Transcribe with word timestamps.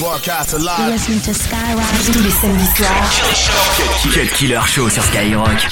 Broadcast 0.00 0.54
alive. 0.54 0.92
listening 0.92 1.20
to 1.20 1.34
Skyrock. 1.34 1.84
Tous 2.06 2.22
les 2.22 2.30
samedis 2.30 2.64
soirs, 2.74 4.14
Cut 4.14 4.32
Killer 4.34 4.60
Show 4.66 4.88
sur 4.88 5.02
Skyrock. 5.04 5.68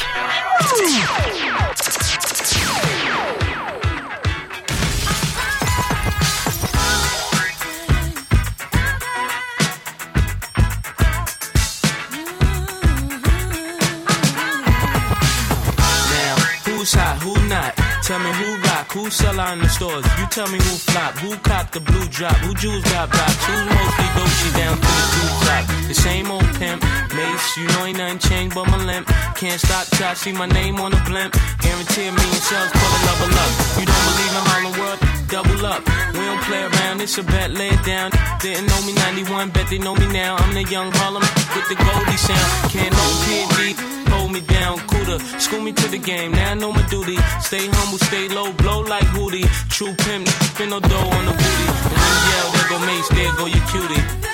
Who 19.09 19.13
sell 19.13 19.41
out 19.41 19.57
in 19.57 19.61
the 19.65 19.69
stores. 19.71 20.05
You 20.21 20.27
tell 20.29 20.49
me 20.53 20.61
who 20.61 20.75
flop, 20.85 21.17
who 21.17 21.33
cop 21.41 21.73
the 21.73 21.81
blue 21.81 22.07
drop, 22.09 22.37
who 22.45 22.53
jewels 22.53 22.85
got 22.93 23.09
blocks, 23.09 23.41
who's 23.49 23.65
mostly 23.65 24.05
Gucci 24.13 24.51
down 24.53 24.77
to 24.77 24.85
the 24.85 25.05
two 25.17 25.29
top. 25.49 25.65
The 25.89 25.95
same 25.95 26.31
old 26.31 26.45
pimp, 26.61 26.85
Mase, 27.17 27.57
you 27.57 27.65
know 27.73 27.87
ain't 27.89 27.97
nothing 27.97 28.19
changed 28.19 28.55
but 28.55 28.69
my 28.69 28.77
limp. 28.85 29.09
Can't 29.35 29.59
stop 29.59 29.87
till 29.97 30.09
I 30.09 30.13
see 30.13 30.33
my 30.33 30.45
name 30.45 30.77
on 30.77 30.91
the 30.91 31.01
blimp. 31.09 31.33
Guarantee 31.65 32.05
a 32.05 32.13
million 32.13 32.43
sales, 32.53 32.69
pull 32.69 32.85
a 32.85 33.01
level 33.09 33.33
up. 33.33 33.53
You 33.81 33.87
don't 33.89 34.05
believe 34.13 34.35
in 34.37 34.45
Harlem 34.45 34.75
World? 34.77 35.01
Double 35.33 35.61
up. 35.65 35.83
We 36.13 36.21
don't 36.29 36.43
play 36.45 36.63
around, 36.69 37.01
it's 37.01 37.17
a 37.17 37.23
bet, 37.23 37.51
lay 37.53 37.71
it 37.73 37.83
down. 37.89 38.13
Didn't 38.45 38.69
know 38.69 38.81
me 38.85 38.93
91, 38.93 39.49
bet 39.57 39.71
they 39.73 39.79
know 39.79 39.97
me 39.97 40.05
now. 40.13 40.37
I'm 40.37 40.53
the 40.53 40.69
young 40.69 40.93
Harlem 41.01 41.25
with 41.57 41.67
the 41.73 41.81
Goldie 41.81 42.21
sound. 42.21 42.49
Can't 42.77 42.93
no 42.93 43.07
kid 43.25 43.98
hold 44.29 44.43
me 44.43 44.47
down, 44.47 44.79
cooler. 44.89 45.19
School 45.41 45.61
me 45.63 45.73
to 45.73 45.89
the 45.89 45.99
game, 45.99 46.33
now 46.33 46.51
I 46.51 46.55
know 46.55 46.73
my 46.73 46.83
duty. 46.89 47.17
Stay 47.41 47.67
humble, 47.67 47.99
stay 47.99 48.29
low, 48.29 48.53
blow 48.53 48.81
like 48.81 49.05
Hootie. 49.15 49.47
True 49.71 49.95
pimp, 49.95 50.29
spin 50.29 50.71
no 50.71 50.81
dough 50.81 51.11
on 51.17 51.25
the 51.27 51.33
booty. 51.33 51.67
And 51.97 52.13
you 52.15 52.31
yell, 52.31 52.49
there 52.53 52.69
go 52.69 52.79
Mase, 52.87 53.09
there 53.09 53.33
go 53.37 53.47
your 53.47 53.67
cutie. 53.69 54.03
Uh-huh. 54.03 54.29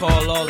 Call 0.00 0.30
all 0.30 0.49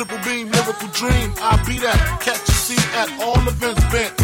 Triple 0.00 0.24
beam, 0.24 0.48
miracle 0.48 0.88
dream. 0.96 1.28
I 1.44 1.60
be 1.68 1.76
that. 1.84 2.00
Catch 2.24 2.48
a 2.48 2.56
seat 2.56 2.80
at 2.96 3.12
all 3.20 3.36
events 3.44 3.84
bent. 3.92 4.16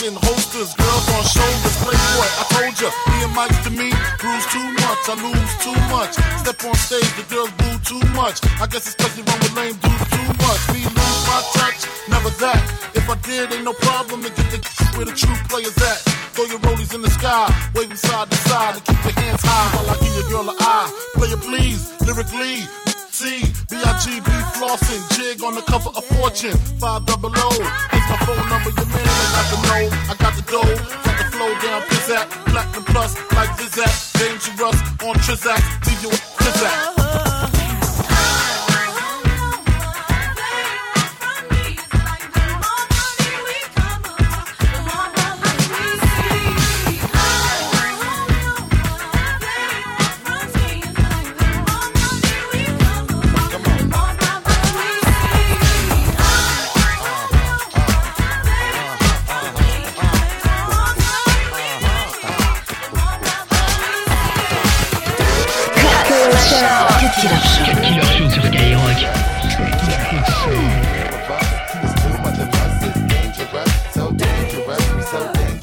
In 0.00 0.16
holsters, 0.16 0.72
girls 0.80 1.06
on 1.12 1.20
shoulders, 1.28 1.76
playboy. 1.84 2.28
I 2.40 2.44
told 2.48 2.72
ya, 2.80 2.88
me 2.88 3.28
and 3.28 3.34
Mike's 3.36 3.60
to 3.68 3.72
me, 3.76 3.92
bruise 4.16 4.48
too 4.48 4.64
much, 4.80 5.02
I 5.12 5.20
lose 5.20 5.52
too 5.60 5.76
much. 5.92 6.16
Step 6.40 6.64
on 6.64 6.72
stage, 6.72 7.04
the 7.20 7.26
girls 7.28 7.52
boo 7.60 7.76
too 7.84 8.00
much. 8.16 8.40
I 8.56 8.64
guess 8.64 8.88
it's 8.88 8.96
cause 8.96 9.12
you 9.12 9.20
run 9.28 9.36
with 9.44 9.52
lame 9.60 9.76
dudes 9.76 10.08
too 10.08 10.28
much. 10.40 10.60
Me 10.72 10.88
lose 10.88 11.20
my 11.28 11.40
touch, 11.52 11.84
never 12.08 12.32
that. 12.40 12.64
If 12.96 13.04
I 13.04 13.20
did, 13.20 13.52
ain't 13.52 13.68
no 13.68 13.76
problem 13.76 14.24
to 14.24 14.32
get 14.32 14.48
the 14.56 14.60
where 14.96 15.04
the 15.04 15.12
true 15.12 15.36
players 15.52 15.76
at. 15.84 16.00
Throw 16.32 16.48
your 16.48 16.64
rollies 16.64 16.96
in 16.96 17.04
the 17.04 17.12
sky, 17.12 17.44
waving 17.76 18.00
side 18.00 18.32
to 18.32 18.38
side, 18.48 18.80
and 18.80 18.84
keep 18.88 19.04
your 19.04 19.12
hands 19.20 19.44
high 19.44 19.68
while 19.76 19.84
I 19.84 20.00
give 20.00 20.16
your 20.16 20.28
girl 20.32 20.48
a 20.48 20.56
eye. 20.56 20.88
Player 21.12 21.36
please, 21.36 21.92
lyrically. 22.08 22.64
C, 23.20 23.42
B-I-G-B 23.68 24.30
flossing, 24.56 25.02
jig 25.14 25.44
on 25.44 25.54
the 25.54 25.60
cover 25.60 25.90
of 25.90 26.02
Fortune, 26.16 26.56
five 26.80 27.04
double 27.04 27.28
O. 27.28 27.48
It's 27.52 28.08
my 28.08 28.16
phone 28.24 28.48
number, 28.48 28.70
your 28.70 28.86
man, 28.86 29.04
I 29.04 29.36
got 29.36 29.46
the 29.52 29.58
know, 29.68 29.84
I 30.08 30.14
got 30.16 30.34
the 30.36 30.42
dough, 30.48 30.74
got 31.04 31.18
the 31.18 31.24
flow 31.36 31.52
down, 31.60 31.82
pizzat, 31.82 32.30
platinum 32.46 32.84
plus, 32.84 33.14
like 33.36 33.50
Zizak, 33.58 33.92
dangerous 34.18 34.80
on 35.04 35.16
Trizak, 35.16 35.60
leave 35.86 36.02
you 36.02 36.08
a 36.08 36.12
Trizak. 36.40 37.09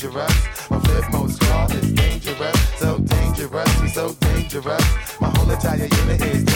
Dangerous. 0.07 0.69
My 0.69 0.79
flip 0.79 1.12
mode 1.12 1.31
squad 1.31 1.75
is 1.75 1.91
dangerous. 1.91 2.79
So 2.79 2.97
dangerous, 3.00 3.94
so 3.94 4.13
dangerous. 4.13 5.22
My 5.22 5.29
whole 5.35 5.50
entire 5.50 5.78
unit 5.78 6.22
is 6.22 6.47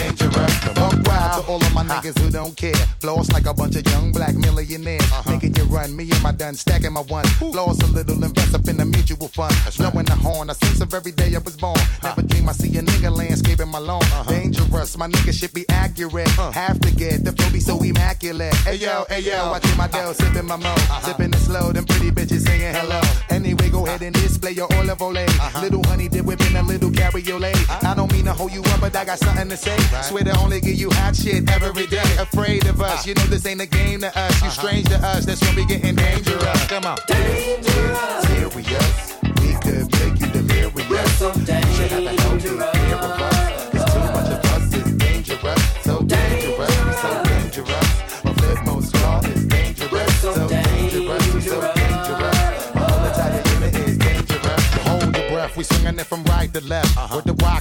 niggas 2.02 2.18
who 2.20 2.30
don't 2.30 2.56
care. 2.56 2.74
Floss 3.00 3.32
like 3.32 3.46
a 3.46 3.54
bunch 3.54 3.76
of 3.76 3.86
young 3.88 4.12
black 4.12 4.36
millionaires. 4.36 5.04
Making 5.28 5.56
you 5.56 5.64
run, 5.64 5.96
me 5.96 6.10
and 6.10 6.24
my 6.24 6.32
done 6.32 6.56
stacking 6.56 6.94
my 6.94 7.02
ones. 7.02 7.30
Floss 7.34 7.80
a 7.82 7.88
little, 7.88 8.24
invest 8.24 8.56
up 8.56 8.68
in 8.68 8.78
the 8.78 8.86
mutual 8.86 9.28
fund. 9.28 9.54
Blowing 9.78 10.06
the 10.06 10.16
horn, 10.16 10.50
I 10.50 10.54
sense 10.54 10.82
of 10.82 10.94
every 10.94 11.12
day 11.12 11.36
I 11.36 11.40
was 11.40 11.58
born. 11.58 11.80
Never 12.04 12.22
dream 12.22 12.48
I 12.48 12.54
see 12.54 12.78
a 12.78 12.82
nigga 12.82 13.16
landscaping 13.16 13.68
my 13.68 13.80
lawn. 13.80 14.04
Dangerous, 14.28 14.98
my 14.98 15.08
nigga 15.08 15.34
should 15.34 15.54
be 15.54 15.66
accurate. 15.70 16.30
Have 16.30 16.80
to 16.82 16.92
get 16.96 17.24
the 17.24 17.32
flow 17.34 17.52
be 17.52 17.60
so 17.60 17.82
immaculate. 17.82 18.56
Hey 18.64 18.76
yo, 18.76 19.06
hey 19.10 19.22
yo, 19.22 19.52
watching 19.52 19.78
my 19.78 19.88
dough, 19.88 20.14
sipping 20.14 20.46
my 20.46 20.56
mo. 20.56 20.74
Sipping 21.02 21.34
it 21.34 21.40
slow, 21.40 21.72
them 21.72 21.86
pretty 21.86 22.12
bitches 22.12 22.46
saying 22.48 22.76
hello. 22.76 23.02
Anyway, 23.30 23.70
go 23.70 23.86
ahead 23.86 24.02
and 24.02 24.16
display 24.16 24.52
your 24.52 24.72
olive 24.76 25.00
olay. 25.00 25.28
Little 25.62 25.84
honey 25.88 26.08
dip 26.08 26.26
whipping 26.26 26.56
a 26.56 26.64
little 26.64 26.92
cabriolet. 26.92 27.56
I 27.84 27.94
don't 27.96 28.12
mean 28.12 28.26
to 28.26 28.34
hold 28.34 28.54
you 28.54 28.62
up, 28.64 28.80
but 28.80 28.96
I 28.96 29.06
got 29.06 29.20
something 29.20 29.50
to 29.50 29.58
say. 29.58 29.78
Swear 30.04 30.24
to 30.24 30.38
only 30.40 30.62
give 30.62 30.76
you 30.76 30.90
hot 30.92 31.16
shit 31.16 31.50
every 31.52 31.81
day. 31.88 32.16
Afraid 32.20 32.66
of 32.68 32.82
us, 32.82 33.06
you 33.06 33.14
know 33.14 33.24
this 33.24 33.46
ain't 33.46 33.62
a 33.62 33.66
game 33.66 34.02
to 34.02 34.08
us. 34.08 34.42
You 34.42 34.48
uh-huh. 34.48 34.50
strange 34.50 34.88
to 34.90 34.98
us, 34.98 35.26
that's 35.26 35.42
when 35.42 35.56
we 35.56 35.66
getting 35.66 35.96
dangerous. 35.96 36.68
Come 36.68 36.86
on. 36.86 36.98
Dangerous. 37.08 38.28
Serious. 38.28 39.18
We 39.42 39.54
could 39.64 39.92
make 40.00 40.20
you 40.20 40.28
delirious. 40.32 41.18
so 41.18 41.32
dangerous. 41.34 41.78
Should 41.78 41.92
have 41.92 42.06
a 42.06 42.22
healthy 42.22 42.50
fear 42.50 42.96
of 42.96 43.22
us. 43.22 43.74
It's 43.74 43.94
too 43.94 44.00
much 44.00 44.32
of 44.32 44.46
us, 44.54 44.74
it's 44.74 44.92
dangerous. 44.92 45.84
So 45.84 46.02
dangerous, 46.02 46.86
we 46.86 46.94
so 46.94 47.24
dangerous. 47.24 48.24
My 48.24 48.34
flip 48.34 48.66
mode 48.66 48.84
squad 48.84 49.30
is 49.30 49.46
dangerous. 49.46 50.22
So 50.22 50.48
dangerous, 50.48 51.34
we 51.34 51.42
so 51.42 51.62
dangerous. 51.74 52.76
My 52.76 52.82
whole 52.82 53.06
entire 53.06 53.54
unit 53.54 53.76
is 53.76 53.98
dangerous. 53.98 54.74
Hold 54.88 55.18
your 55.18 55.30
breath, 55.30 55.58
we 55.58 55.64
swinging 55.64 56.00
it 56.00 56.06
from 56.06 56.24
right 56.26 56.54
to 56.54 56.62
left. 56.62 56.98
Uh-huh. 56.98 57.16
With 57.16 57.26
the 57.26 57.34
clef, 57.34 57.61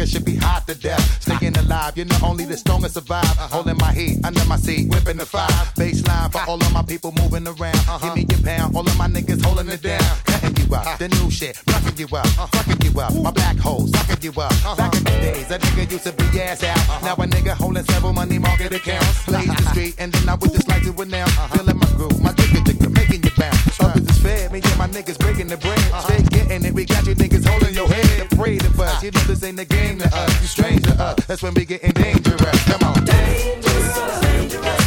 nigga 0.00 0.12
should 0.12 0.24
be 0.24 0.36
hot 0.36 0.66
to 0.66 0.74
death. 0.74 1.22
Staying 1.22 1.56
alive, 1.58 1.96
you 1.96 2.04
know 2.04 2.16
only 2.24 2.44
the 2.44 2.56
strongest 2.56 2.94
survive. 2.94 3.24
Holding 3.52 3.76
my 3.78 3.92
heat 3.92 4.24
under 4.24 4.44
my 4.46 4.56
seat, 4.56 4.88
whipping 4.88 5.16
the 5.16 5.26
five. 5.26 5.50
Baseline 5.74 6.32
for 6.32 6.42
all 6.48 6.60
of 6.60 6.72
my 6.72 6.82
people 6.82 7.12
moving 7.12 7.46
around. 7.46 7.80
Give 8.02 8.14
me 8.14 8.26
your 8.28 8.40
pound, 8.42 8.76
all 8.76 8.86
of 8.86 8.96
my 8.96 9.08
niggas 9.08 9.44
holding 9.44 9.68
it 9.68 9.82
down. 9.82 10.02
Cutting 10.24 10.56
you 10.56 10.60
you 10.70 10.76
up. 10.76 10.98
The 10.98 11.08
new 11.08 11.30
shit, 11.30 11.56
fucking 11.56 11.98
you 11.98 12.06
up, 12.16 12.26
fucking 12.26 12.80
you 12.82 13.00
up. 13.00 13.14
My 13.14 13.30
back 13.30 13.56
hole, 13.56 13.86
sucking 13.86 14.22
you 14.22 14.32
up. 14.40 14.52
Back 14.76 14.94
in 14.94 15.04
the 15.04 15.10
days, 15.10 15.50
a 15.50 15.58
nigga 15.58 15.90
used 15.90 16.04
to 16.04 16.12
be 16.12 16.40
ass 16.40 16.62
out. 16.62 17.02
Now 17.02 17.14
a 17.14 17.26
nigga 17.26 17.52
holding 17.52 17.84
several 17.84 18.12
money 18.12 18.38
market 18.38 18.72
accounts. 18.72 19.24
Blaze 19.26 19.46
the 19.46 19.62
street, 19.70 19.94
and 19.98 20.12
then 20.12 20.28
I 20.28 20.34
would 20.34 20.52
just 20.52 20.68
like 20.68 20.82
to 20.82 20.92
announce. 21.02 21.34
Feeling 21.52 21.78
my 21.78 21.90
groove, 21.96 22.22
my 22.22 22.32
jigger 22.32 22.60
jigger, 22.64 22.90
making 22.90 23.22
you 23.22 23.30
bounce. 23.36 23.80
Up 23.80 23.96
is 23.96 24.09
this 24.30 24.40
fair, 24.40 24.50
me 24.50 24.60
and 24.62 24.78
my 24.78 24.86
niggas 24.88 25.18
breaking 25.18 25.48
the 25.48 25.56
bread. 25.56 25.78
Uh-huh. 25.78 26.00
Stay 26.02 26.22
getting 26.24 26.64
it, 26.64 26.72
we 26.72 26.84
got 26.84 27.06
you 27.06 27.14
niggas 27.14 27.46
holding 27.46 27.74
your 27.74 27.88
head. 27.88 28.32
Afraid 28.32 28.64
of 28.64 28.80
us, 28.80 29.02
you 29.02 29.10
know 29.10 29.20
this 29.20 29.42
ain't 29.42 29.56
the 29.56 29.64
game 29.64 29.98
to 29.98 30.06
us. 30.06 30.40
You 30.40 30.46
strange 30.46 30.82
to 30.84 30.92
us, 31.02 31.24
that's 31.26 31.42
when 31.42 31.54
we 31.54 31.64
getting 31.64 31.92
dangerous. 31.92 32.64
Come 32.64 32.82
on. 32.88 33.04
Dangerous, 33.04 34.20
dangerous. 34.20 34.86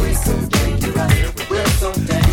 We 0.00 0.14
so 0.14 0.34
dangerous. 0.48 1.50
We're 1.50 1.66
so 1.66 1.92
dangerous. 1.92 2.32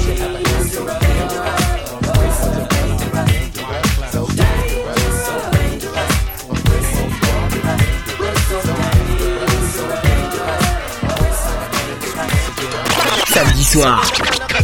Samedi 13.30 13.64
soir. 13.64 14.39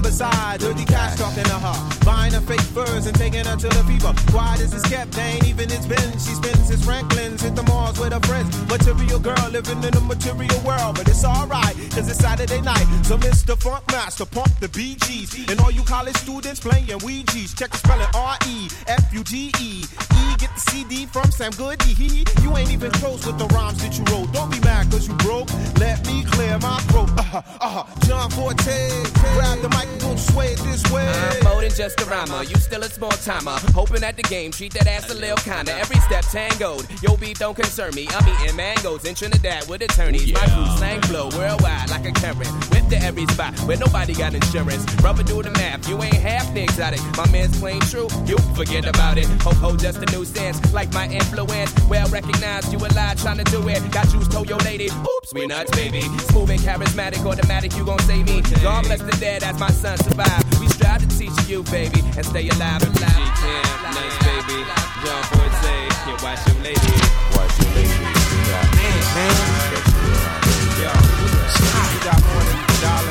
And 0.00 0.06
besides, 0.06 0.64
dirty 0.64 0.86
cats 0.86 1.20
talking 1.20 1.44
to 1.44 1.58
her. 1.60 1.76
Buying 2.06 2.32
her 2.32 2.40
fake 2.40 2.68
furs 2.72 3.04
and 3.04 3.14
taking 3.14 3.44
her 3.44 3.54
to 3.54 3.68
the 3.68 3.84
fever. 3.84 4.14
Quiet 4.32 4.60
as 4.62 4.72
it's 4.72 4.88
kept, 4.88 5.12
they 5.12 5.36
ain't 5.36 5.46
even 5.46 5.68
his 5.68 5.84
been. 5.84 6.12
She 6.12 6.32
spends 6.40 6.70
his 6.70 6.82
Franklin's, 6.82 7.42
hit 7.42 7.54
the 7.54 7.62
malls 7.64 8.00
with 8.00 8.14
her 8.14 8.20
friends. 8.20 8.48
Material 8.66 9.18
girl 9.18 9.48
living 9.50 9.84
in 9.84 9.94
a 9.94 10.00
material 10.00 10.58
world. 10.64 10.96
But 10.96 11.06
it's 11.06 11.22
alright, 11.22 11.76
cause 11.92 12.08
it's 12.08 12.18
Saturday 12.18 12.62
night. 12.62 12.86
So 13.04 13.18
Mr. 13.18 13.60
Funk 13.60 13.84
Master, 13.92 14.24
pump 14.24 14.48
the 14.58 14.68
BGs. 14.68 15.50
And 15.50 15.60
all 15.60 15.70
you 15.70 15.82
college 15.82 16.16
students 16.16 16.60
playing 16.60 16.86
Ouija's. 16.86 17.52
Check 17.52 17.68
the 17.68 17.76
spelling 17.76 18.08
R 18.14 18.38
E 18.48 18.70
F 18.86 19.04
U 19.12 19.22
G 19.22 19.52
E. 19.60 19.84
E 19.84 20.36
get 20.38 20.48
the 20.54 20.62
CD 20.70 21.04
from 21.04 21.30
Sam 21.30 21.52
Goody. 21.52 21.92
You 22.40 22.56
ain't 22.56 22.72
even 22.72 22.90
close 22.92 23.26
with 23.26 23.36
the 23.36 23.46
rhymes 23.48 23.82
that 23.82 23.98
you 23.98 24.04
wrote. 24.04 24.32
Don't 24.32 24.50
be 24.50 24.60
mad 24.60 24.69
cause 24.90 25.08
you 25.08 25.14
broke. 25.14 25.48
Let 25.78 26.06
me 26.06 26.24
clear 26.24 26.58
my 26.58 26.78
throat. 26.90 27.10
Uh 27.16 27.22
huh, 27.22 27.42
uh 27.60 27.68
huh. 27.68 27.84
John 28.06 28.30
Forte, 28.30 28.90
grab 29.34 29.58
the 29.60 29.68
mic 29.70 29.86
and 29.86 30.00
don't 30.00 30.18
sway 30.18 30.48
it 30.48 30.58
this 30.60 30.82
way. 30.90 31.06
I'm 31.06 31.44
more 31.44 31.60
than 31.62 31.70
just 31.70 32.00
a 32.00 32.04
rhymer. 32.04 32.42
You 32.42 32.56
still 32.56 32.82
a 32.82 32.90
small 32.90 33.10
timer. 33.10 33.56
Hoping 33.74 34.02
at 34.02 34.16
the 34.16 34.22
game, 34.22 34.50
treat 34.50 34.72
that 34.74 34.86
ass 34.86 35.10
a 35.10 35.14
little 35.14 35.36
kinda. 35.38 35.72
Every 35.74 36.00
step 36.00 36.24
tangoed. 36.24 36.86
Yo, 37.02 37.16
beat 37.16 37.38
don't 37.38 37.54
concern 37.54 37.94
me. 37.94 38.08
I'm 38.10 38.26
eating 38.28 38.56
mangoes 38.56 39.04
in 39.04 39.14
Trinidad 39.14 39.68
with 39.68 39.82
attorneys. 39.82 40.32
My 40.32 40.46
crew 40.46 40.66
slang 40.76 41.00
flow 41.02 41.28
worldwide 41.36 41.90
like 41.90 42.06
a 42.06 42.12
current. 42.12 42.50
Whip 42.70 42.88
to 42.90 42.98
every 42.98 43.26
spot 43.26 43.58
where 43.60 43.78
nobody 43.78 44.14
got 44.14 44.34
insurance. 44.34 44.84
Rubber 45.02 45.22
do 45.22 45.42
the 45.42 45.50
math. 45.52 45.88
You 45.88 46.02
ain't 46.02 46.14
half 46.14 46.52
the 46.54 46.62
exotic. 46.62 47.00
My 47.16 47.30
man's 47.30 47.58
plain 47.58 47.80
true. 47.92 48.08
You 48.26 48.36
forget 48.54 48.86
about 48.86 49.18
it. 49.18 49.26
Ho 49.44 49.52
ho, 49.52 49.76
just 49.76 49.98
a 49.98 50.06
new 50.12 50.24
sense, 50.24 50.58
Like 50.72 50.92
my 50.92 51.06
influence. 51.08 51.72
Well 51.88 52.08
recognized. 52.08 52.72
You 52.72 52.78
a 52.78 52.88
lie 52.94 53.14
trying 53.16 53.38
to 53.38 53.44
do 53.44 53.68
it. 53.68 53.78
Got 53.90 54.08
juice, 54.08 54.28
told 54.28 54.48
your 54.48 54.58
lady. 54.58 54.79
Oops, 54.88 55.34
we 55.34 55.46
nuts, 55.46 55.70
baby. 55.72 56.00
Smooth 56.30 56.50
and 56.50 56.60
charismatic, 56.60 57.24
automatic. 57.26 57.76
You 57.76 57.84
gon' 57.84 57.98
save 58.00 58.26
me. 58.26 58.40
God 58.62 58.84
bless 58.84 59.02
the 59.02 59.16
dead 59.20 59.42
as 59.42 59.58
my 59.58 59.70
son 59.70 59.98
survive. 59.98 60.42
We 60.60 60.68
strive 60.68 61.00
to 61.00 61.18
teach 61.18 61.36
you, 61.48 61.62
baby, 61.64 62.00
and 62.16 62.24
stay 62.24 62.48
alive 62.48 62.82
and 62.82 62.96
alive. 62.96 63.12
G-Camp, 63.12 63.94
nice 63.94 64.18
baby. 64.24 64.64
John 65.04 65.22
Forte, 65.28 65.76
yeah, 66.06 66.22
watch 66.22 66.46
your 66.46 66.62
lady. 66.62 66.94
Watch 67.36 67.58
your 67.60 67.70
lady. 67.74 68.20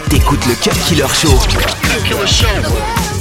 T'écoutes 0.10 0.46
le 0.48 0.56
Cut 0.56 0.78
Killer 0.88 1.08
Show. 1.14 1.38
Cut 1.38 2.04
Killer 2.04 2.28
Show. 2.28 3.19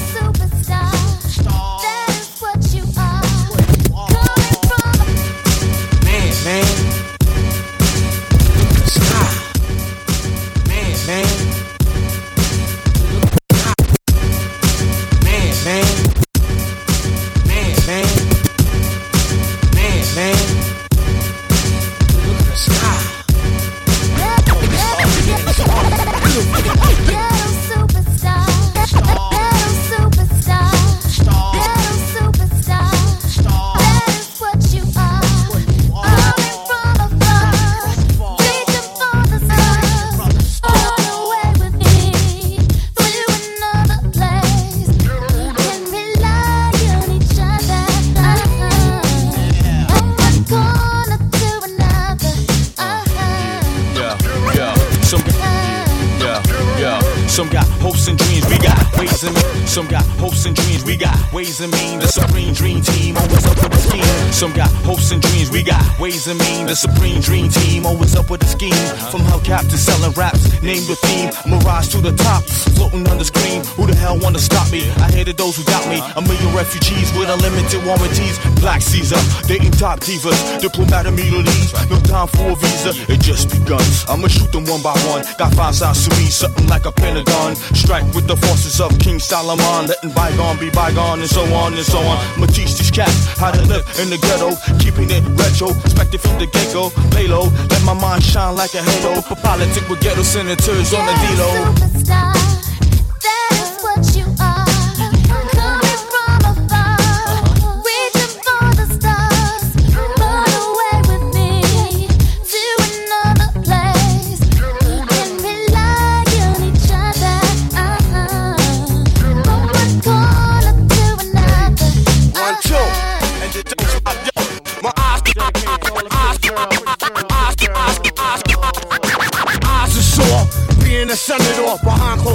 We 58.48 58.58
got 58.58 58.78
ways 58.98 59.22
and 59.24 59.34
means. 59.34 59.70
Some 59.70 59.86
got 59.86 60.04
hopes 60.18 60.44
and 60.46 60.54
dreams, 60.54 60.84
we 60.84 60.96
got 60.96 61.16
ways 61.32 61.60
and 61.60 61.72
means. 61.72 62.02
The 62.02 62.08
supreme 62.08 62.52
dream 62.52 62.80
team 62.80 63.16
always 63.16 63.46
up 63.46 63.56
with 63.62 63.74
a 63.74 63.78
scheme. 63.78 64.32
Some 64.32 64.52
got 64.52 64.70
hopes 64.84 65.10
and 65.12 65.22
dreams, 65.22 65.50
we 65.50 65.62
got 65.62 65.82
ways 65.98 66.26
and 66.26 66.38
means. 66.38 66.68
The 66.68 66.76
supreme 66.76 67.20
dream 67.20 67.48
team 67.48 67.86
always 67.86 68.14
up 68.16 68.30
with 68.30 68.42
a 68.42 68.46
scheme. 68.46 68.84
From 69.10 69.22
Hellcap 69.22 69.68
to 69.70 69.78
selling 69.78 70.12
raps, 70.12 70.62
name 70.62 70.84
the 70.86 70.96
theme. 70.96 71.30
Mirage 71.48 71.88
to 71.92 72.00
the 72.00 72.12
top, 72.12 72.44
floating 72.76 73.06
on 73.08 73.18
the 73.18 73.24
screen. 73.24 73.64
Who 73.76 73.86
the 73.86 73.94
hell 73.94 74.18
wanna 74.18 74.38
stop 74.38 74.70
me? 74.70 74.90
I 74.98 75.10
hated 75.10 75.36
those 75.36 75.56
who 75.56 75.64
doubt 75.64 75.86
me. 75.88 76.00
A 76.16 76.22
million 76.22 76.54
refugees 76.54 77.12
with 77.16 77.28
unlimited 77.28 77.84
warranties. 77.84 78.38
Black 78.60 78.82
Caesar, 78.82 79.20
dating 79.46 79.72
top 79.72 80.00
divas. 80.00 80.38
Diplomat 80.60 81.06
of 81.06 81.14
Middle 81.14 81.42
East, 81.42 81.74
no 81.90 81.98
time 82.00 82.28
for 82.28 82.52
a 82.52 82.56
visa. 82.56 82.92
It 83.12 83.20
just 83.20 83.50
begun. 83.50 83.82
I'ma 84.08 84.28
shoot 84.28 84.50
them 84.52 84.64
one 84.64 84.82
by 84.82 84.96
one. 85.08 85.24
Got 85.38 85.54
five 85.54 85.74
sides 85.74 86.06
to 86.08 86.10
me, 86.16 86.26
something 86.26 86.66
like 86.66 86.86
a 86.86 86.92
pentagon. 86.92 87.56
Strike 87.74 88.04
with 88.18 88.26
the 88.26 88.36
forces 88.48 88.80
of 88.80 88.90
King 88.98 89.20
Solomon, 89.20 89.86
letting 89.86 90.10
bygone 90.10 90.58
be 90.58 90.70
bygone, 90.70 91.20
and 91.20 91.30
so 91.30 91.42
on 91.54 91.72
and 91.74 91.86
so 91.86 91.98
on. 91.98 92.18
I'ma 92.34 92.46
these 92.46 92.90
cats 92.90 93.26
how 93.38 93.52
to 93.52 93.62
live 93.62 93.86
in 94.02 94.10
the 94.10 94.18
ghetto, 94.18 94.50
keeping 94.82 95.08
it 95.10 95.22
retro, 95.38 95.70
expected 95.86 96.20
from 96.20 96.36
the 96.40 96.46
get 96.46 96.72
go. 96.74 96.90
Lay 97.14 97.28
low, 97.28 97.46
let 97.70 97.82
my 97.84 97.94
mind 97.94 98.24
shine 98.24 98.56
like 98.56 98.74
a 98.74 98.82
halo. 98.82 99.20
For 99.22 99.36
politics 99.36 99.88
with 99.88 100.00
ghetto 100.00 100.22
senators 100.22 100.92
on 100.92 101.06
the 101.06 101.14
D-Lo. 101.22 102.47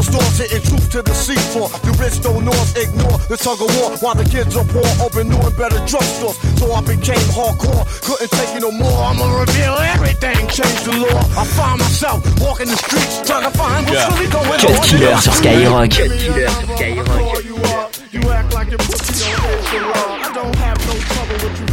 Closed 0.10 0.38
hitting 0.40 0.64
truth 0.64 0.90
to 0.92 1.02
the 1.02 1.12
seafloor. 1.12 1.70
The 1.84 1.92
rich 2.02 2.22
don't 2.22 2.46
north 2.46 2.76
ignore 2.78 3.18
the 3.30 3.38
tug 3.38 3.62
of 3.62 3.70
war 3.78 3.98
while 4.02 4.16
the 4.16 4.26
kids 4.26 4.56
are 4.56 4.66
poor, 4.66 4.86
open 5.04 5.30
new 5.30 5.40
and 5.40 5.56
better 5.58 5.80
drugstores. 5.90 6.38
So 6.60 6.72
I 6.72 6.82
became 6.82 7.24
hardcore, 7.36 7.84
couldn't 8.02 8.32
take 8.32 8.56
it 8.56 8.62
no 8.62 8.72
more. 8.72 8.92
I'ma 9.04 9.28
reveal 9.40 9.76
everything, 9.94 10.48
change 10.48 10.80
the 10.84 10.96
law. 10.98 11.22
I 11.38 11.44
find 11.46 11.80
myself 11.80 12.24
walking 12.40 12.68
the 12.68 12.78
streets, 12.78 13.24
trying 13.28 13.46
to 13.46 13.54
find 13.58 13.86
what's 13.88 14.06
really 14.14 14.30
going 14.32 14.50
on. 14.50 14.60
Cut 14.60 14.84
Killer 14.88 15.18
sur 15.18 15.34
Skyrock. 15.34 15.90
Cut 15.92 16.12
Killer 16.18 16.50
sur 16.50 16.68
Skyrock. 16.76 17.44
You, 18.14 18.30
act 18.30 18.54
like 18.54 18.70
your 18.70 18.78
pussy 18.78 19.32
don't. 19.32 19.92
I 20.24 20.32
don't 20.34 20.56
have 20.56 20.78
no 20.86 20.94
trouble 20.94 21.50
with 21.50 21.60
you 21.60 21.73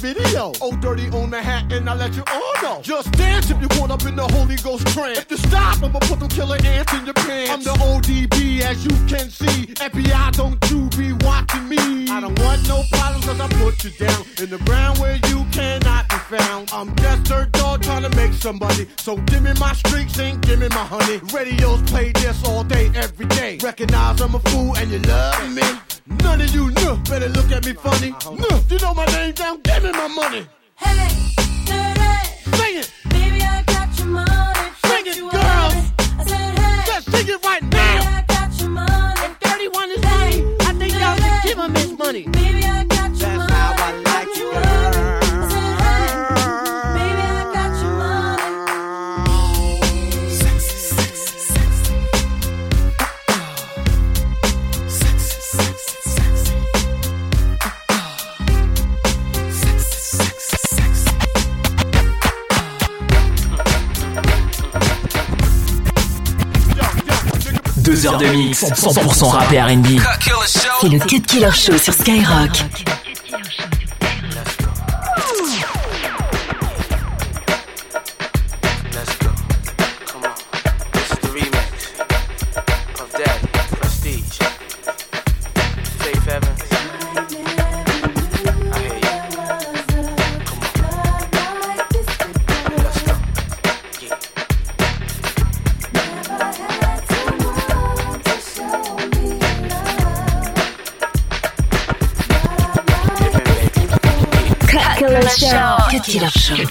video. 0.00 0.52
Oh, 0.60 0.76
dirty 0.76 1.08
on 1.10 1.30
the 1.30 1.40
hat, 1.42 1.72
and 1.72 1.88
I 1.88 1.94
let 1.94 2.14
you 2.14 2.22
all 2.30 2.54
know. 2.62 2.80
Just 2.82 3.12
dance 3.12 3.50
if 3.50 3.60
you 3.60 3.68
caught 3.68 3.90
up 3.90 4.04
in 4.04 4.16
the 4.16 4.26
Holy 4.26 4.56
Ghost 4.56 4.86
trance. 4.88 5.18
If 5.18 5.30
you 5.30 5.36
stop, 5.36 5.82
I'ma 5.82 5.98
put 6.00 6.20
them 6.20 6.28
killer 6.28 6.58
ants 6.64 6.92
in 6.92 7.04
your 7.04 7.14
pants. 7.14 7.50
I'm 7.50 7.62
the 7.62 7.74
ODB, 7.84 8.60
as 8.62 8.84
you 8.84 8.94
can 9.06 9.30
see. 9.30 9.74
FBI, 9.74 10.32
don't 10.32 10.58
you 10.70 10.88
be 10.96 11.12
watching 11.24 11.68
me. 11.68 12.08
I 12.08 12.20
don't 12.20 12.38
want 12.40 12.66
no 12.68 12.82
problems, 12.90 13.26
cause 13.26 13.40
I 13.40 13.48
put 13.62 13.84
you 13.84 13.90
down 13.90 14.24
in 14.42 14.50
the 14.50 14.58
ground 14.64 14.98
where 14.98 15.16
you 15.28 15.44
cannot 15.52 16.08
be 16.08 16.16
found. 16.36 16.70
I'm 16.72 16.94
just 16.96 17.24
dirt 17.24 17.52
dog 17.52 17.82
trying 17.82 18.02
to 18.02 18.16
make 18.16 18.32
somebody. 18.32 18.86
So 18.98 19.16
give 19.16 19.42
me 19.42 19.52
my 19.58 19.72
streaks 19.74 20.18
and 20.18 20.40
give 20.42 20.58
me 20.60 20.68
my 20.68 20.84
honey. 20.84 21.20
Radios 21.32 21.82
play 21.90 22.12
this 22.12 22.44
all 22.44 22.64
day, 22.64 22.90
every 22.94 23.26
day. 23.26 23.58
Recognize 23.62 24.20
I'm 24.20 24.34
a 24.34 24.40
fool 24.40 24.76
and 24.76 24.90
you 24.90 24.98
love 25.00 25.52
me. 25.52 25.97
None 26.08 26.40
of 26.40 26.54
you 26.54 26.70
know. 26.70 26.96
Better 27.08 27.28
look 27.28 27.50
at 27.52 27.64
me 27.64 27.72
funny. 27.74 28.12
Uh-huh. 28.12 28.34
No, 28.34 28.60
you 28.68 28.78
know 28.78 28.94
my 28.94 29.06
name 29.06 29.34
down. 29.34 29.60
Give 29.60 29.82
me 29.82 29.92
my 29.92 30.08
money. 30.08 30.46
Hey, 30.76 31.08
dirty. 31.66 32.56
Sing 32.56 32.78
it. 32.78 32.92
Mix, 68.62 68.80
100% 68.80 69.24
rap 69.28 69.52
et 69.52 69.60
R&B. 69.60 69.86
C'est 70.80 70.88
le 70.88 70.98
Cut 70.98 71.20
Killer 71.20 71.50
Show 71.52 71.78
sur 71.78 71.92
Skyrock. 71.94 72.64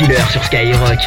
Killer 0.00 0.16
sur 0.32 0.42
Skyrock. 0.42 0.98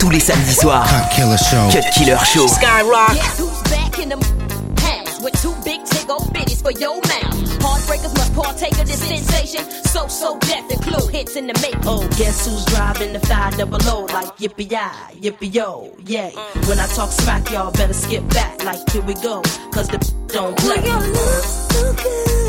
Tous 0.00 0.10
les 0.10 0.18
samedis 0.18 0.54
soirs, 0.54 0.84
Cut 0.88 1.14
Killer 1.14 1.36
Show. 1.36 1.70
Cut 1.70 1.84
Killer 1.94 2.18
Show. 2.24 2.48
Skyrock. 2.48 3.14
Guess 3.14 3.38
who's 3.38 3.62
back 3.70 4.00
in 4.00 4.08
the 4.08 4.16
house 4.82 5.20
with 5.22 5.40
two 5.40 5.54
big 5.64 5.84
tickle 5.84 6.18
bitties 6.34 6.60
for 6.60 6.72
your 6.72 6.96
mouth? 6.96 7.53
Heartbreakers 7.64 8.14
must 8.18 8.34
partake 8.34 8.72
of 8.78 8.86
this 8.86 9.02
sensation. 9.02 9.64
So, 9.84 10.06
so 10.08 10.38
death 10.40 10.70
and 10.70 10.82
clue 10.82 11.06
hits 11.08 11.34
in 11.36 11.46
the 11.46 11.54
make. 11.62 11.76
Oh, 11.86 12.06
guess 12.18 12.46
who's 12.46 12.64
driving 12.66 13.14
the 13.14 13.20
five 13.20 13.56
double 13.56 13.78
O 13.84 14.04
like 14.12 14.36
yippee 14.36 14.70
yi, 14.70 15.30
yippee 15.30 15.54
yo, 15.54 15.96
yay. 16.04 16.32
When 16.68 16.78
I 16.78 16.86
talk 16.88 17.10
smack, 17.10 17.50
y'all 17.50 17.72
better 17.72 17.94
skip 17.94 18.28
back 18.28 18.62
like 18.64 18.86
here 18.90 19.02
we 19.02 19.14
go, 19.14 19.40
cause 19.72 19.88
the 19.88 19.98
don't 20.28 20.56
play. 20.58 20.84
Your 20.84 21.00
love 21.00 21.44
so 21.72 21.92
good, 21.94 22.43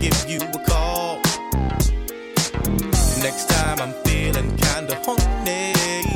give 0.00 0.28
you 0.28 0.40
a 0.40 0.58
call. 0.64 1.20
Next 3.20 3.48
time 3.48 3.80
I'm 3.80 3.92
feeling 4.04 4.56
kinda 4.56 4.94
horny. 5.04 6.07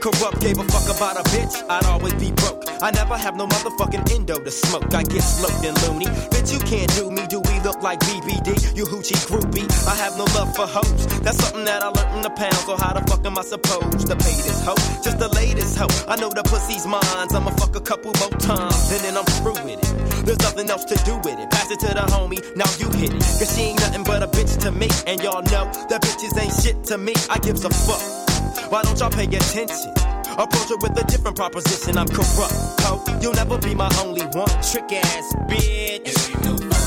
Corrupt 0.00 0.40
gave 0.40 0.58
a 0.58 0.64
fuck 0.64 0.88
about 0.96 1.20
a 1.20 1.22
bitch, 1.30 1.62
I'd 1.68 1.84
always 1.84 2.14
be 2.14 2.32
broke. 2.32 2.64
I 2.82 2.90
never 2.90 3.16
have 3.16 3.36
no 3.36 3.46
motherfucking 3.46 4.10
endo 4.12 4.40
to 4.40 4.50
smoke. 4.50 4.94
I 4.94 5.02
get 5.02 5.20
smoked 5.20 5.64
and 5.64 5.76
loony. 5.82 6.06
Bitch, 6.32 6.52
you 6.52 6.58
can't 6.60 6.90
do 6.96 7.10
me. 7.10 7.26
Do 7.28 7.40
we 7.40 7.60
look 7.60 7.82
like 7.82 8.00
BBD? 8.00 8.74
You 8.74 8.84
hoochie 8.84 9.20
groupie. 9.28 9.68
I 9.86 9.94
have 9.96 10.16
no 10.16 10.24
love 10.36 10.56
for 10.56 10.66
hoes. 10.66 11.06
That's 11.20 11.36
something 11.44 11.64
that 11.66 11.82
I 11.82 11.88
learned 11.88 12.16
in 12.16 12.22
the 12.22 12.30
pound. 12.30 12.54
So 12.64 12.76
how 12.76 12.94
the 12.94 13.04
fuck 13.10 13.24
am 13.26 13.38
I 13.38 13.42
supposed 13.42 14.06
to 14.06 14.16
pay 14.16 14.34
this 14.40 14.64
hoe? 14.64 14.80
Just 15.04 15.18
the 15.18 15.28
latest 15.28 15.76
hoe. 15.76 15.92
I 16.08 16.16
know 16.16 16.30
the 16.30 16.42
pussy's 16.42 16.86
mine. 16.86 17.04
I'ma 17.04 17.50
fuck 17.60 17.76
a 17.76 17.80
couple 17.80 18.12
more 18.18 18.34
times 18.40 18.90
and 18.92 19.00
then 19.04 19.16
I'm 19.16 19.28
through 19.44 19.60
with 19.64 19.84
it. 19.84 20.24
There's 20.24 20.40
nothing 20.40 20.70
else 20.70 20.84
to 20.84 20.96
do 21.04 21.16
with 21.18 21.38
it. 21.38 21.50
Pass 21.50 21.70
it 21.70 21.80
to 21.80 21.88
the 21.88 22.06
homie. 22.08 22.40
Now 22.56 22.70
you 22.80 22.88
hit 22.96 23.12
it. 23.12 23.20
Cause 23.20 23.54
she 23.54 23.76
ain't 23.76 23.80
nothing 23.80 24.04
but 24.04 24.22
a 24.22 24.28
bitch 24.28 24.58
to 24.64 24.72
me. 24.72 24.88
And 25.06 25.20
y'all 25.20 25.42
know 25.52 25.68
that 25.92 26.00
bitches 26.00 26.40
ain't 26.40 26.54
shit 26.56 26.82
to 26.84 26.96
me. 26.96 27.12
I 27.28 27.38
gives 27.38 27.64
a 27.64 27.70
fuck. 27.70 28.29
Why 28.70 28.82
don't 28.82 28.98
y'all 28.98 29.10
pay 29.10 29.24
attention? 29.24 29.92
Approach 30.38 30.70
it 30.70 30.82
with 30.82 30.98
a 30.98 31.04
different 31.06 31.36
proposition. 31.36 31.98
I'm 31.98 32.08
corrupt, 32.08 32.54
ho. 32.80 33.02
You'll 33.20 33.34
never 33.34 33.58
be 33.58 33.74
my 33.74 33.90
only 34.02 34.22
one. 34.26 34.48
Trick 34.62 34.92
ass 34.92 35.34
bitch. 35.48 36.79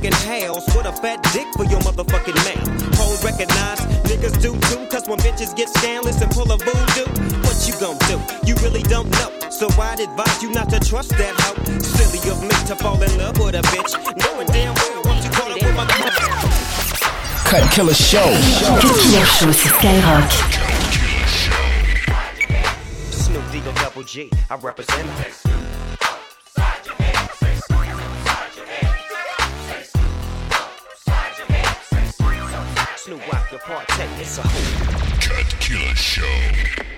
Motherfucking 0.00 0.44
house 0.44 0.76
with 0.76 0.86
a 0.86 0.92
fat 0.92 1.22
dick 1.32 1.46
for 1.54 1.64
your 1.64 1.80
motherfucking 1.80 2.34
mouth? 2.34 2.96
Hoes 2.96 3.24
recognize 3.24 3.80
niggas 4.04 4.40
do 4.40 4.52
too, 4.68 4.86
cause 4.86 5.08
when 5.08 5.18
bitches 5.20 5.54
get 5.56 5.68
scandalous 5.68 6.20
and 6.20 6.30
pull 6.30 6.50
a 6.50 6.56
voodoo, 6.56 7.06
what 7.42 7.56
you 7.66 7.74
gon' 7.80 7.98
do? 8.08 8.20
You 8.46 8.54
really 8.62 8.82
don't 8.82 9.10
know. 9.10 9.30
So 9.50 9.68
I'd 9.80 10.00
advise 10.00 10.42
you 10.42 10.50
not 10.52 10.70
to 10.70 10.80
trust 10.80 11.10
that 11.10 11.34
hoe. 11.40 11.78
Silly 11.80 12.30
of 12.30 12.42
me 12.42 12.48
to 12.66 12.76
fall 12.76 13.02
in 13.02 13.18
love 13.18 13.38
with 13.38 13.54
a 13.54 13.62
bitch. 13.72 13.92
Knowing 14.16 14.46
damn 14.48 14.74
well 14.74 15.02
once 15.04 15.24
you 15.24 15.30
caught 15.30 15.50
up 15.50 15.62
with 15.62 15.76
my 15.76 15.86
Cut 17.44 17.70
Killer 17.72 17.94
Show. 17.94 18.18
Cut 18.20 18.80
Killer 18.80 19.24
Show 19.26 19.52
sur 19.52 19.68
Skyrock. 19.68 20.30
Snoop 23.10 23.74
Double 23.82 24.02
G, 24.04 24.30
I 24.48 24.54
represent 24.56 25.59
Snoop 33.10 33.32
Rock 33.32 33.50
the 33.50 33.58
partake, 33.58 34.08
it's 34.20 34.38
a 34.38 34.42
Cut 35.20 35.58
Killer 35.58 35.96
Show. 35.96 36.89